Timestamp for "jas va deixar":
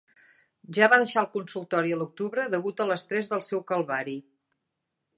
0.77-1.19